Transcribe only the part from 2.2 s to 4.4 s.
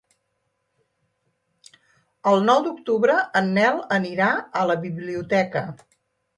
El nou d'octubre en Nel anirà